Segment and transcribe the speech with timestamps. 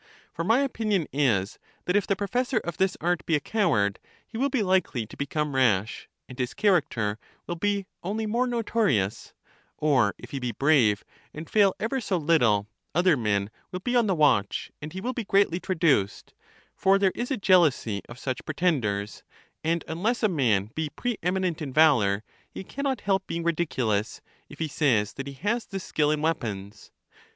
[0.33, 3.99] For my opinion is, that if the pro fessor of this art be a coward,
[4.27, 8.47] he will be likely to be come rash, and his character will be only more
[8.47, 9.35] notori ous;
[9.77, 11.03] or if he be brave,
[11.35, 15.13] and fail ever so little, other men will be on the watch, and he will
[15.13, 16.33] be greatly tra duced:
[16.75, 19.21] for there is a jealousy of such pretenders;
[19.63, 24.57] and unless a man be preeminent in valor, he can not help being ridiculous, if
[24.57, 26.89] he says that he has this skill in weapons.